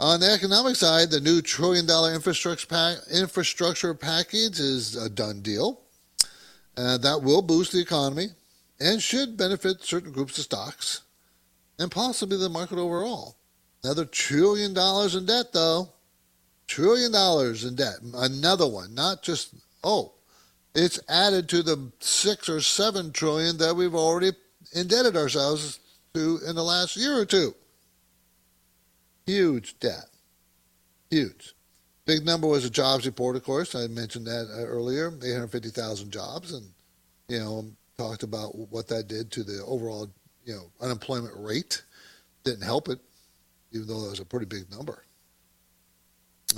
[0.00, 5.42] On the economic side, the new trillion dollar infrastructure, pack, infrastructure package is a done
[5.42, 5.82] deal.
[6.78, 8.28] Uh, that will boost the economy
[8.80, 11.02] and should benefit certain groups of stocks
[11.80, 13.36] and possibly the market overall.
[13.82, 15.88] Another trillion dollars in debt, though.
[16.68, 17.96] Trillion dollars in debt.
[18.14, 20.12] Another one, not just, oh,
[20.74, 24.32] it's added to the six or seven trillion that we've already
[24.72, 25.80] indebted ourselves
[26.14, 27.54] to in the last year or two.
[29.26, 30.06] Huge debt.
[31.10, 31.54] Huge.
[32.04, 33.74] Big number was a jobs report, of course.
[33.74, 36.52] I mentioned that uh, earlier 850,000 jobs.
[36.52, 36.66] And,
[37.28, 37.64] you know,
[37.98, 40.10] talked about what that did to the overall,
[40.50, 41.82] you know, unemployment rate.
[42.42, 42.98] Didn't help it,
[43.70, 45.04] even though that was a pretty big number.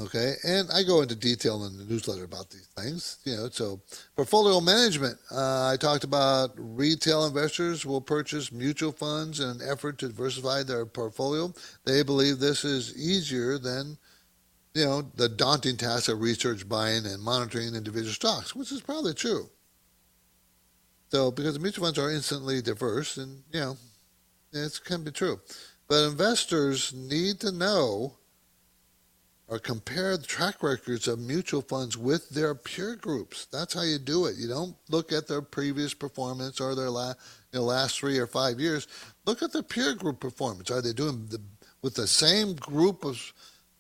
[0.00, 3.18] Okay, and I go into detail in the newsletter about these things.
[3.24, 3.82] You know, so
[4.16, 5.18] portfolio management.
[5.30, 10.62] Uh, I talked about retail investors will purchase mutual funds in an effort to diversify
[10.62, 11.52] their portfolio.
[11.84, 13.98] They believe this is easier than,
[14.72, 19.12] you know, the daunting task of research, buying, and monitoring individual stocks, which is probably
[19.12, 19.50] true.
[21.12, 23.76] So, because mutual funds are instantly diverse, and you know,
[24.50, 25.38] it can be true,
[25.86, 28.16] but investors need to know
[29.46, 33.44] or compare the track records of mutual funds with their peer groups.
[33.52, 34.36] That's how you do it.
[34.36, 37.18] You don't look at their previous performance or their last,
[37.52, 38.88] you know, last three or five years.
[39.26, 40.70] Look at the peer group performance.
[40.70, 41.42] Are they doing the,
[41.82, 43.20] with the same group of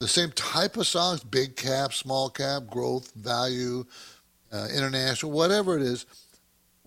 [0.00, 3.86] the same type of stocks, big cap, small cap, growth, value,
[4.52, 6.04] uh, international, whatever it is?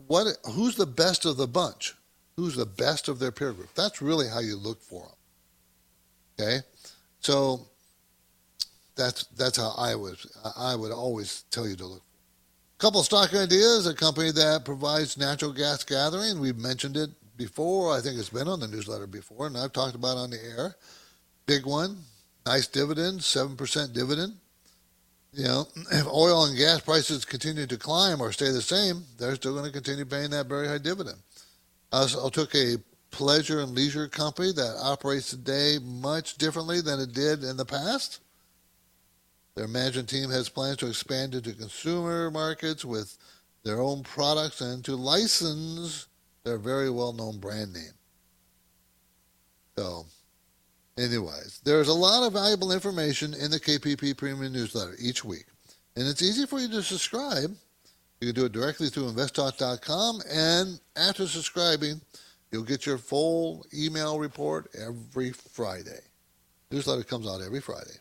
[0.08, 1.96] What who's the best of the bunch?
[2.36, 3.74] Who's the best of their peer group?
[3.76, 5.02] That's really how you look for
[6.38, 6.48] them.
[6.48, 6.58] Okay,
[7.20, 7.68] so
[8.96, 10.18] that's that's how I would
[10.58, 12.02] I would always tell you to look.
[12.02, 16.40] A Couple stock ideas: a company that provides natural gas gathering.
[16.40, 17.96] We've mentioned it before.
[17.96, 20.76] I think it's been on the newsletter before, and I've talked about on the air.
[21.46, 21.98] Big one,
[22.46, 24.36] nice dividend, seven percent dividend.
[25.36, 29.36] You know, if oil and gas prices continue to climb or stay the same, they're
[29.36, 31.18] still going to continue paying that very high dividend.
[31.92, 32.78] I took a
[33.12, 38.22] pleasure and leisure company that operates today much differently than it did in the past.
[39.56, 43.18] Their management team has plans to expand into consumer markets with
[43.64, 46.08] their own products and to license
[46.46, 47.94] their very well known brand name.
[49.78, 50.06] So,
[50.98, 55.46] anyways, there's a lot of valuable information in the KPP Premium newsletter each week.
[55.96, 57.56] And it's easy for you to subscribe.
[58.20, 60.22] You can do it directly through investtalk.com.
[60.30, 62.02] And after subscribing,
[62.52, 66.00] you'll get your full email report every Friday.
[66.72, 67.98] Newsletter comes out every Friday.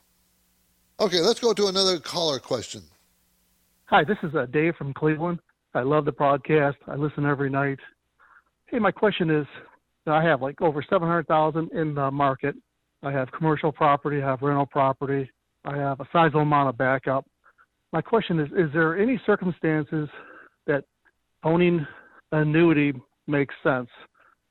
[1.00, 2.82] Okay, let's go to another caller question.
[3.86, 5.40] Hi, this is uh, Dave from Cleveland.
[5.74, 6.76] I love the podcast.
[6.86, 7.78] I listen every night.
[8.66, 9.46] Hey, my question is,
[10.06, 12.54] I have like over seven hundred thousand in the market.
[13.04, 15.30] I have commercial property, I have rental property,
[15.64, 17.26] I have a sizable amount of backup.
[17.92, 20.08] My question is: Is there any circumstances
[20.66, 20.84] that
[21.44, 21.86] owning
[22.32, 22.92] an annuity
[23.26, 23.88] makes sense,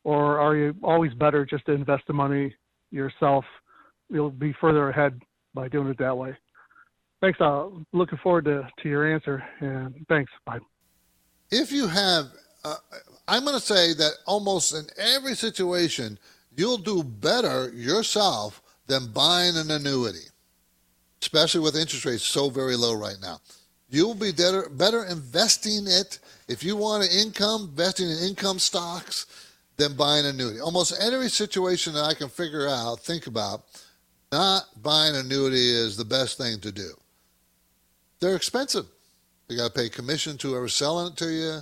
[0.04, 2.56] or are you always better just to invest the money
[2.92, 3.44] yourself?
[4.10, 5.20] You'll be further ahead
[5.54, 6.36] by doing it that way.
[7.22, 7.40] Thanks.
[7.40, 9.44] Uh, looking forward to, to your answer.
[9.62, 10.32] And thanks.
[10.46, 10.60] Bye.
[11.52, 12.26] If you have,
[12.66, 12.76] uh,
[13.28, 16.20] I'm going to say that almost in every situation,
[16.56, 20.28] you'll do better yourself than buying an annuity,
[21.22, 23.40] especially with interest rates so very low right now.
[23.90, 29.28] You'll be better, better investing it if you want an income, investing in income stocks
[29.78, 30.60] than buying an annuity.
[30.60, 33.64] Almost every situation that I can figure out, think about,
[34.32, 36.92] not buying annuity is the best thing to do.
[38.20, 38.86] They're expensive.
[39.48, 41.60] You got to pay commission to whoever's selling it to you.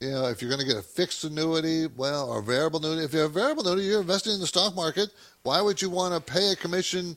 [0.00, 3.12] You know, if you're going to get a fixed annuity, well, or variable annuity, if
[3.12, 5.10] you have a variable annuity, you're investing in the stock market.
[5.42, 7.16] Why would you want to pay a commission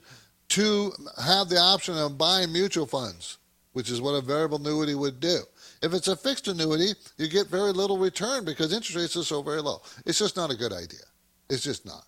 [0.50, 0.92] to
[1.24, 3.38] have the option of buying mutual funds,
[3.74, 5.42] which is what a variable annuity would do?
[5.84, 9.44] If it's a fixed annuity, you get very little return because interest rates are so
[9.44, 9.82] very low.
[10.08, 11.06] It's just not a good idea.
[11.50, 12.06] It's just not.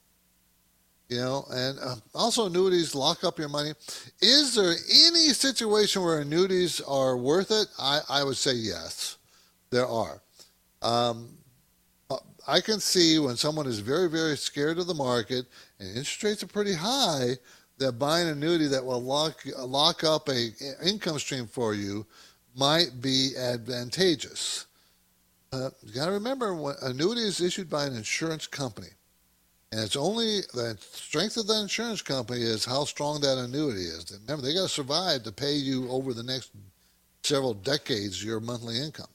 [1.10, 3.74] You know, and uh, also annuities lock up your money.
[4.22, 7.68] Is there any situation where annuities are worth it?
[7.78, 9.18] I, I would say yes,
[9.70, 10.22] there are.
[10.84, 11.30] Um,
[12.46, 15.46] I can see when someone is very, very scared of the market
[15.80, 17.38] and interest rates are pretty high,
[17.78, 20.50] that buying an annuity that will lock lock up a
[20.86, 22.06] income stream for you
[22.56, 24.68] might be advantageous.
[25.52, 28.90] Uh, you got to remember, when annuity is issued by an insurance company,
[29.72, 34.18] and it's only the strength of the insurance company is how strong that annuity is.
[34.22, 36.52] Remember, they got to survive to pay you over the next
[37.24, 39.08] several decades your monthly income.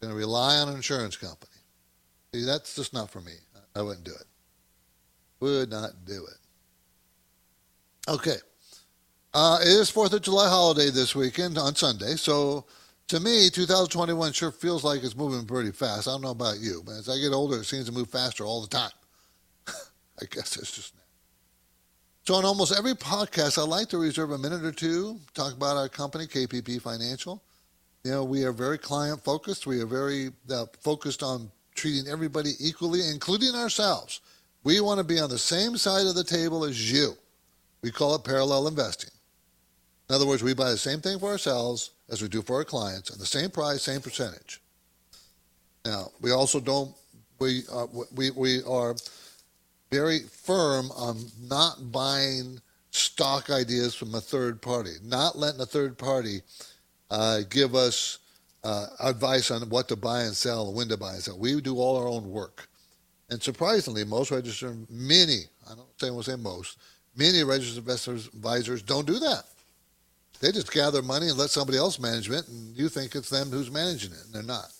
[0.00, 1.52] Going to rely on an insurance company.
[2.34, 3.32] See, that's just not for me.
[3.74, 4.26] I wouldn't do it.
[5.40, 8.10] Would not do it.
[8.10, 8.36] Okay.
[9.34, 12.64] Uh, it is 4th of July holiday this weekend on Sunday, so
[13.08, 16.08] to me, 2021 sure feels like it's moving pretty fast.
[16.08, 18.44] I don't know about you, but as I get older, it seems to move faster
[18.44, 18.90] all the time.
[19.68, 20.94] I guess it's just.
[22.26, 25.76] So, on almost every podcast, I like to reserve a minute or two, talk about
[25.76, 27.40] our company, KPP Financial.
[28.06, 29.66] You know, we are very client focused.
[29.66, 34.20] We are very uh, focused on treating everybody equally, including ourselves.
[34.62, 37.14] We want to be on the same side of the table as you.
[37.82, 39.10] We call it parallel investing.
[40.08, 42.64] In other words, we buy the same thing for ourselves as we do for our
[42.64, 44.62] clients at the same price, same percentage.
[45.84, 46.94] Now, we also don't,
[47.40, 48.94] we, uh, we, we are
[49.90, 52.60] very firm on not buying
[52.92, 56.42] stock ideas from a third party, not letting a third party
[57.10, 58.18] uh, give us
[58.64, 61.38] uh, advice on what to buy and sell when to buy and sell.
[61.38, 62.68] We do all our own work.
[63.30, 66.78] And surprisingly, most registered, many, I don't say, I will say most,
[67.16, 69.44] many registered investors, advisors don't do that.
[70.40, 73.50] They just gather money and let somebody else manage it, and you think it's them
[73.50, 74.70] who's managing it, and they're not.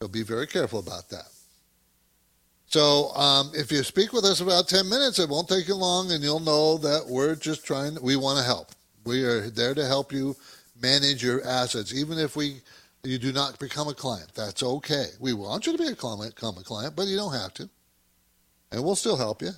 [0.00, 1.28] So be very careful about that.
[2.66, 6.12] So um, if you speak with us about 10 minutes, it won't take you long,
[6.12, 8.68] and you'll know that we're just trying, we want to help.
[9.04, 10.36] We are there to help you
[10.80, 12.60] manage your assets, even if we
[13.04, 14.32] you do not become a client.
[14.34, 15.06] That's okay.
[15.20, 17.68] We want you to be a client, become a client, but you don't have to.
[18.72, 19.50] And we'll still help you.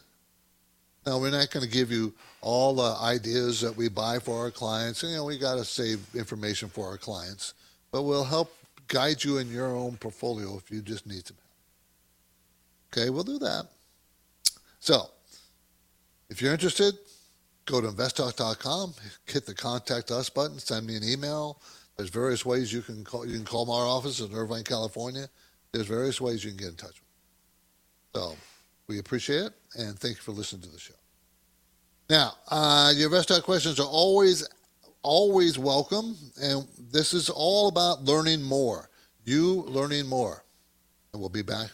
[1.06, 2.12] Now, we're not going to give you
[2.42, 5.02] all the ideas that we buy for our clients.
[5.02, 7.54] You know, we got to save information for our clients,
[7.90, 8.54] but we'll help
[8.86, 11.36] guide you in your own portfolio if you just need some
[12.92, 13.04] help.
[13.04, 13.66] Okay, we'll do that.
[14.78, 15.10] So,
[16.28, 16.94] if you're interested,
[17.70, 18.94] go to investtalk.com,
[19.26, 21.60] hit the contact us button, send me an email.
[21.96, 23.26] There's various ways you can call.
[23.26, 25.28] You can call our office in Irvine, California.
[25.72, 27.00] There's various ways you can get in touch.
[28.14, 28.22] With.
[28.22, 28.36] So
[28.88, 30.94] we appreciate it, and thank you for listening to the show.
[32.08, 34.48] Now, uh, your Talk questions are always,
[35.02, 38.88] always welcome, and this is all about learning more.
[39.24, 40.42] You learning more.
[41.12, 41.70] And we'll be back.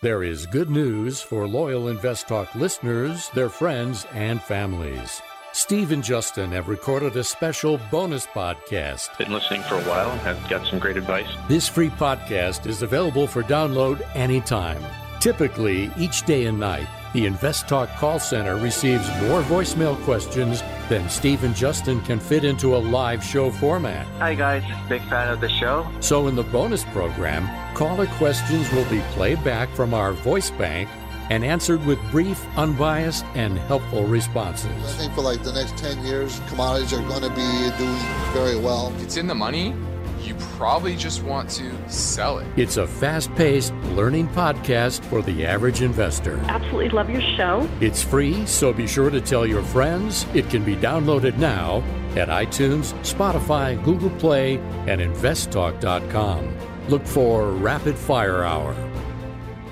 [0.00, 5.20] There is good news for loyal Invest Talk listeners, their friends, and families.
[5.52, 9.18] Steve and Justin have recorded a special bonus podcast.
[9.18, 11.26] Been listening for a while and have got some great advice.
[11.48, 14.80] This free podcast is available for download anytime.
[15.18, 21.08] Typically, each day and night, the Invest Talk call center receives more voicemail questions than
[21.08, 24.06] Steve and Justin can fit into a live show format.
[24.18, 24.62] Hi, guys.
[24.88, 25.90] Big fan of the show.
[26.00, 30.88] So, in the bonus program, caller questions will be played back from our voice bank
[31.30, 34.70] and answered with brief, unbiased, and helpful responses.
[34.84, 37.98] I think for like the next 10 years, commodities are going to be doing
[38.32, 38.94] very well.
[38.98, 39.74] It's in the money
[40.22, 42.46] you probably just want to sell it.
[42.56, 46.38] It's a fast paced learning podcast for the average investor.
[46.48, 47.68] Absolutely love your show.
[47.80, 50.26] It's free, so be sure to tell your friends.
[50.34, 51.82] It can be downloaded now
[52.16, 54.56] at iTunes, Spotify, Google Play,
[54.86, 56.56] and investtalk.com.
[56.88, 58.74] Look for Rapid Fire Hour.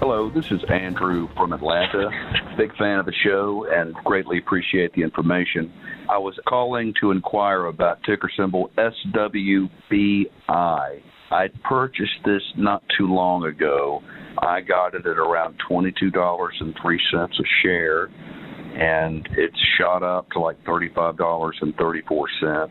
[0.00, 2.10] Hello, this is Andrew from Atlanta.
[2.58, 5.72] Big fan of the show and greatly appreciate the information.
[6.08, 10.28] I was calling to inquire about ticker symbol SWBI.
[10.48, 14.00] I purchased this not too long ago.
[14.38, 17.28] I got it at around $22.03 a
[17.62, 22.68] share, and it's shot up to like $35.34.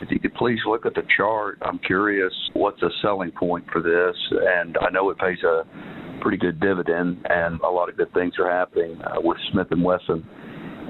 [0.00, 3.82] If you could please look at the chart, I'm curious what's a selling point for
[3.82, 4.16] this.
[4.30, 5.64] And I know it pays a
[6.22, 9.84] pretty good dividend, and a lot of good things are happening uh, with Smith and
[9.84, 10.26] Wesson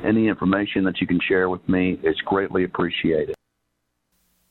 [0.04, 3.34] any information that you can share with me is greatly appreciated.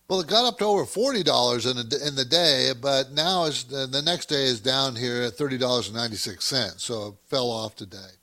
[0.08, 3.66] Well, it got up to over forty dollars in in the day, but now is
[3.66, 6.86] the next day is down here at thirty dollars and ninety six cents.
[6.86, 8.16] So it fell off today.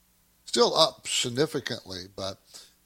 [0.46, 2.38] Still up significantly, but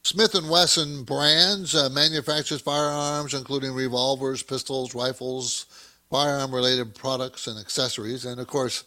[0.03, 5.65] Smith and Wesson brands uh, manufactures firearms, including revolvers, pistols, rifles,
[6.09, 8.83] firearm-related products and accessories, and of course,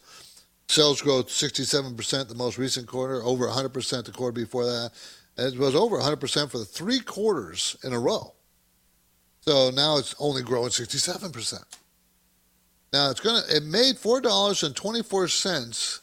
[0.67, 4.91] Sales growth 67% the most recent quarter, over 100% the quarter before that.
[5.37, 8.33] It was over 100% for the three quarters in a row.
[9.41, 11.63] So now it's only growing 67%.
[12.93, 16.01] Now it's gonna it made four dollars and twenty four cents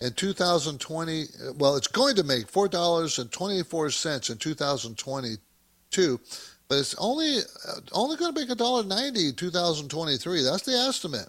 [0.00, 1.24] in 2020.
[1.56, 6.20] Well, it's going to make four dollars and twenty four cents in 2022,
[6.68, 10.42] but it's only uh, only going to make a dollar ninety in 2023.
[10.42, 11.28] That's the estimate.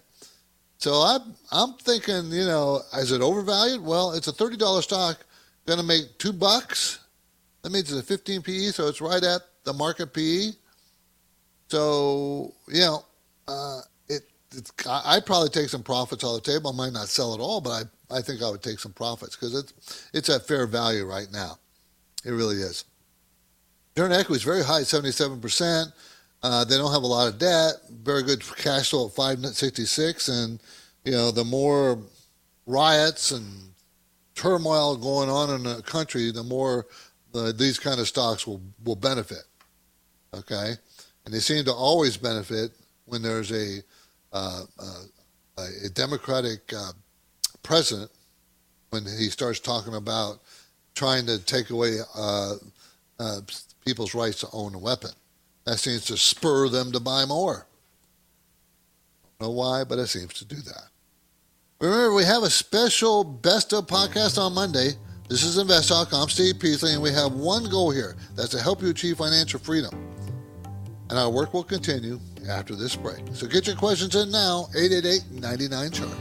[0.78, 3.84] So I'm I'm thinking, you know, is it overvalued?
[3.84, 5.18] Well, it's a thirty dollar stock,
[5.64, 6.98] going to make two bucks.
[7.62, 10.50] That means it's a 15 PE, so it's right at the market PE.
[11.68, 13.04] So you know,
[13.46, 16.72] uh, it it's, I'd probably take some profits on the table.
[16.72, 17.70] I might not sell at all, but
[18.10, 21.28] I I think I would take some profits because it's it's at fair value right
[21.32, 21.58] now.
[22.24, 22.84] It really is.
[23.96, 25.88] Return equity is very high, 77 percent.
[26.42, 30.60] Uh, they don't have a lot of debt, very good cash flow at 566, and
[31.04, 31.98] you know the more
[32.66, 33.44] riots and
[34.34, 36.86] turmoil going on in the country, the more
[37.32, 39.44] the, these kind of stocks will will benefit.
[40.34, 40.74] Okay,
[41.24, 42.72] and they seem to always benefit
[43.06, 43.82] when there's a
[44.32, 45.02] uh, uh,
[45.84, 46.92] a Democratic uh,
[47.62, 48.10] president
[48.90, 50.40] when he starts talking about
[50.94, 52.54] trying to take away uh,
[53.18, 53.40] uh,
[53.84, 55.10] people's rights to own a weapon.
[55.64, 57.66] That seems to spur them to buy more.
[59.38, 60.88] Don't know why, but it seems to do that.
[61.80, 64.90] Remember, we have a special best of podcast on Monday.
[65.28, 66.08] This is Invest Talk.
[66.14, 69.60] I'm Steve Peasley, and we have one goal here that's to help you achieve financial
[69.60, 69.92] freedom.
[71.10, 72.18] And our work will continue
[72.48, 73.20] after this break.
[73.34, 76.16] So get your questions in now, 888 99 chart.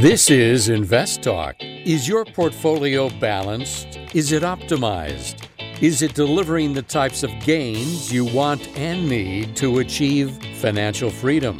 [0.00, 1.56] This is Invest Talk.
[1.60, 3.98] Is your portfolio balanced?
[4.14, 5.48] Is it optimized?
[5.82, 11.58] Is it delivering the types of gains you want and need to achieve financial freedom?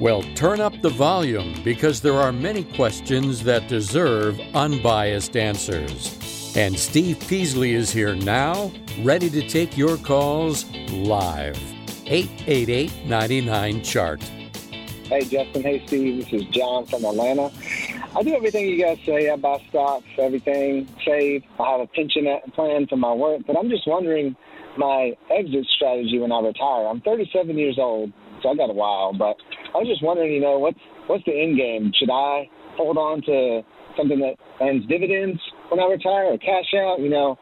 [0.00, 6.56] Well, turn up the volume because there are many questions that deserve unbiased answers.
[6.56, 11.56] And Steve Peasley is here now, ready to take your calls live.
[12.06, 14.20] 888 99 Chart.
[15.04, 15.62] Hey, Justin.
[15.62, 16.24] Hey, Steve.
[16.24, 17.52] This is John from Atlanta.
[18.14, 19.30] I do everything you guys say.
[19.30, 21.42] I buy stocks, everything, save.
[21.58, 24.36] I have a pension plan for my work, but I'm just wondering
[24.76, 26.88] my exit strategy when I retire.
[26.88, 29.36] I'm 37 years old, so I got a while, but
[29.74, 31.90] I was just wondering, you know, what's what's the end game?
[31.98, 33.62] Should I hold on to
[33.96, 35.40] something that earns dividends
[35.70, 37.00] when I retire, or cash out?
[37.00, 37.38] You know,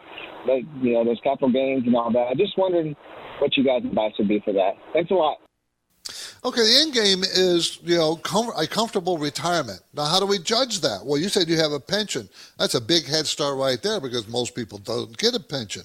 [0.47, 2.29] like you know, those capital gains and all that.
[2.31, 2.95] I just wondered
[3.41, 4.79] what you guys' advice would be for that.
[4.93, 5.39] Thanks a lot.
[6.43, 9.81] Okay, the end game is you know com- a comfortable retirement.
[9.93, 11.05] Now, how do we judge that?
[11.05, 12.29] Well, you said you have a pension.
[12.59, 15.83] That's a big head start right there because most people don't get a pension.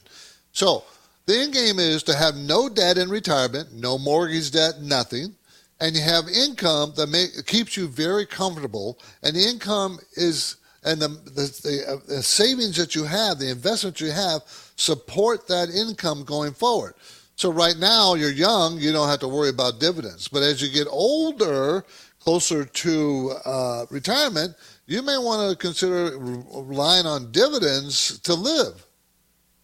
[0.53, 0.86] So
[1.26, 5.36] the end game is to have no debt in retirement, no mortgage debt, nothing,
[5.82, 8.97] and you have income that keeps you very comfortable.
[9.24, 13.49] And the income is and the, the, the, uh, the savings that you have, the
[13.49, 14.43] investments you have,
[14.76, 16.93] support that income going forward.
[17.36, 20.28] So right now you're young, you don't have to worry about dividends.
[20.28, 21.84] But as you get older,
[22.20, 24.56] closer to uh, retirement,
[24.88, 28.86] you may want to consider relying on dividends to live,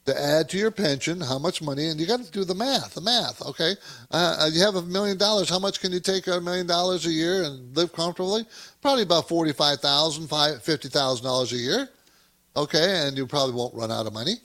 [0.06, 1.22] to add to your pension.
[1.22, 1.88] How much money?
[1.88, 2.96] And you got to do the math.
[2.96, 3.42] The math.
[3.46, 3.76] Okay,
[4.12, 5.50] uh, you have a million dollars.
[5.50, 8.46] How much can you take a million dollars a year and live comfortably?
[8.82, 10.28] Probably about forty-five thousand,
[10.62, 11.90] fifty thousand dollars a year.
[12.58, 14.36] Okay, and you probably won't run out of money.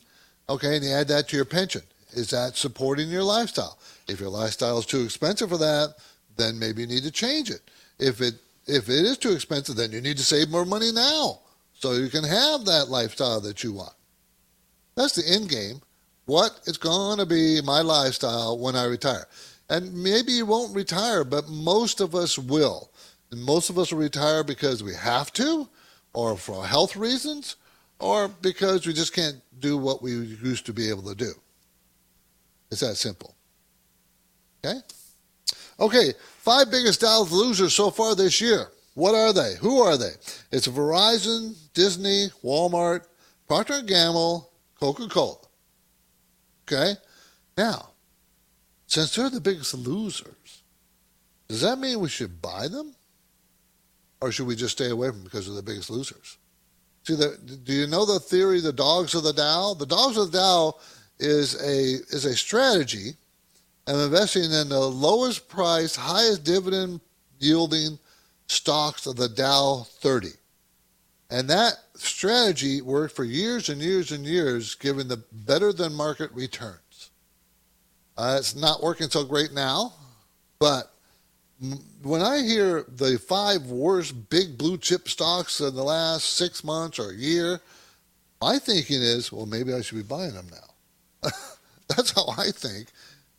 [0.48, 1.82] Okay, and you add that to your pension
[2.16, 3.78] is that supporting your lifestyle?
[4.08, 5.94] If your lifestyle is too expensive for that,
[6.36, 7.60] then maybe you need to change it.
[7.98, 8.34] If it
[8.66, 11.40] if it is too expensive, then you need to save more money now
[11.72, 13.92] so you can have that lifestyle that you want.
[14.96, 15.80] That's the end game.
[16.24, 19.26] What is going to be my lifestyle when I retire?
[19.68, 22.90] And maybe you won't retire, but most of us will.
[23.30, 25.68] And most of us will retire because we have to,
[26.12, 27.56] or for health reasons,
[28.00, 31.32] or because we just can't do what we used to be able to do.
[32.70, 33.34] It's that simple.
[34.64, 34.78] Okay?
[35.78, 38.68] Okay, five biggest Dow losers so far this year.
[38.94, 39.54] What are they?
[39.60, 40.12] Who are they?
[40.50, 43.06] It's Verizon, Disney, Walmart,
[43.46, 44.50] Procter & Gamble,
[44.80, 45.36] Coca-Cola.
[46.66, 46.94] Okay?
[47.58, 47.90] Now,
[48.86, 50.62] since they're the biggest losers,
[51.48, 52.94] does that mean we should buy them?
[54.20, 56.38] Or should we just stay away from them because they're the biggest losers?
[57.04, 59.74] See, the, do you know the theory, the dogs of the Dow?
[59.74, 60.74] The dogs of the Dow
[61.18, 63.14] is a is a strategy
[63.86, 67.00] of investing in the lowest price, highest dividend
[67.38, 67.98] yielding
[68.48, 70.28] stocks of the Dow 30.
[71.30, 76.30] And that strategy worked for years and years and years, giving the better than market
[76.32, 77.10] returns.
[78.16, 79.92] Uh, it's not working so great now,
[80.58, 80.92] but
[82.02, 86.98] when I hear the five worst big blue chip stocks in the last six months
[86.98, 87.60] or a year,
[88.40, 90.74] my thinking is, well, maybe I should be buying them now.
[91.88, 92.88] That's how I think,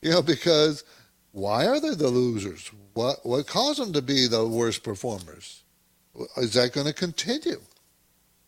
[0.02, 0.84] you know, because
[1.32, 2.72] why are they the losers?
[2.94, 5.64] What what caused them to be the worst performers?
[6.38, 7.62] Is that going to continue?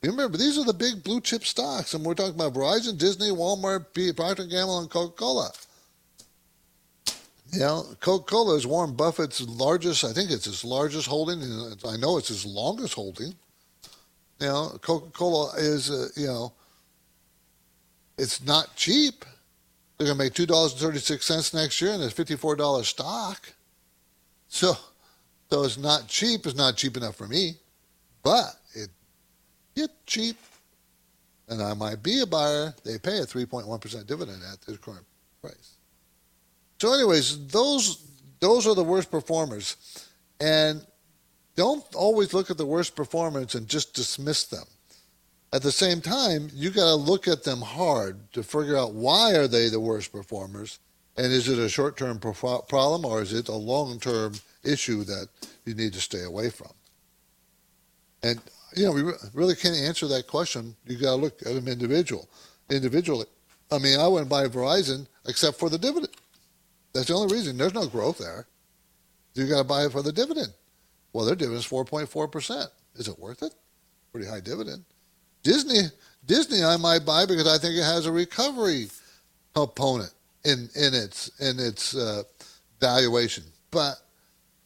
[0.02, 3.94] Remember, these are the big blue chip stocks, and we're talking about Verizon, Disney, Walmart,
[4.16, 5.52] Procter & Gamble, and Coca Cola.
[7.52, 11.42] You know, Coca Cola is Warren Buffett's largest, I think it's his largest holding.
[11.86, 13.34] I know it's his longest holding.
[14.40, 16.54] You know, Coca Cola is, uh, you know,
[18.20, 19.26] it's not cheap.
[19.98, 23.54] They're going to make $2.36 next year, and it's $54 stock.
[24.48, 24.74] So,
[25.50, 26.46] so it's not cheap.
[26.46, 27.54] It's not cheap enough for me,
[28.24, 28.90] but it
[29.76, 30.38] get cheap,
[31.48, 32.74] and I might be a buyer.
[32.84, 35.06] They pay a 3.1% dividend at this current
[35.42, 35.76] price.
[36.82, 38.06] So, anyways, those
[38.40, 39.76] those are the worst performers,
[40.40, 40.86] and
[41.56, 44.66] don't always look at the worst performance and just dismiss them.
[45.52, 49.36] At the same time, you got to look at them hard to figure out why
[49.36, 50.80] are they the worst performers,
[51.18, 54.34] and is it a short-term problem or is it a long-term
[54.64, 55.28] issue that
[55.66, 56.72] you need to stay away from?
[58.22, 58.40] And
[58.76, 59.02] you know, we
[59.34, 60.76] really can't answer that question.
[60.86, 62.30] You got to look at them individual,
[62.70, 63.26] individually.
[63.72, 66.14] I mean, I wouldn't buy Verizon except for the dividend.
[66.94, 67.58] That's the only reason.
[67.58, 68.46] There's no growth there.
[69.34, 70.54] You got to buy it for the dividend.
[71.14, 72.68] Well, their dividend is 4.4%.
[72.96, 73.56] Is it worth it?
[74.12, 74.86] Pretty high dividend.
[75.44, 75.82] Disney,
[76.26, 78.88] Disney, I might buy because I think it has a recovery
[79.56, 80.12] component
[80.46, 82.24] in in its in its uh,
[82.80, 83.96] valuation, but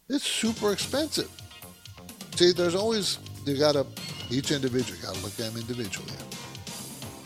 [0.10, 1.30] it's super expensive.
[2.36, 3.86] See, there's always you got to
[4.30, 6.12] each individual got to look at them individually.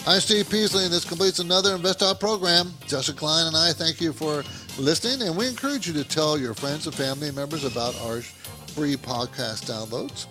[0.06, 2.74] I'm Steve Peasley, and this completes another Invest Talk program.
[2.88, 4.44] Justin Klein and I thank you for
[4.80, 8.96] listening, and we encourage you to tell your friends and family members about our free
[8.96, 10.28] podcast downloads.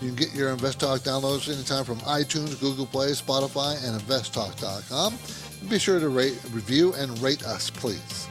[0.00, 5.14] You can get your Invest Talk downloads anytime from iTunes, Google Play, Spotify, and InvestTalk.com.
[5.60, 8.28] And be sure to rate, review, and rate us, please.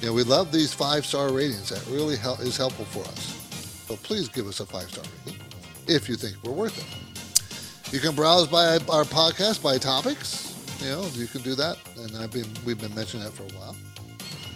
[0.00, 1.68] You know, we love these five-star ratings.
[1.68, 3.84] That really help, is helpful for us.
[3.86, 5.40] So please give us a five-star rating
[5.86, 7.92] if you think we're worth it.
[7.92, 10.46] You can browse by our podcast by topics.
[10.80, 13.58] You know, you can do that, and I've been we've been mentioning that for a
[13.58, 13.76] while.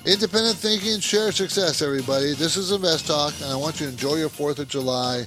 [0.07, 2.35] Independent thinking, share success, everybody.
[2.35, 5.27] This is Invest Talk, and I want you to enjoy your 4th of July